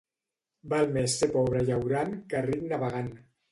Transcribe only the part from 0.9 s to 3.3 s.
més ser pobre llaurant que ric navegant.